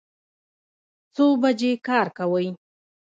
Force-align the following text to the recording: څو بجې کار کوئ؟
څو 1.15 1.25
بجې 1.41 1.71
کار 1.87 2.07
کوئ؟ 2.17 2.47